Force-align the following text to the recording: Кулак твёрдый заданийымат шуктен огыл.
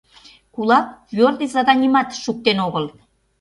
Кулак 0.53 0.85
твёрдый 1.09 1.47
заданийымат 1.55 2.09
шуктен 2.23 2.57
огыл. 2.67 2.85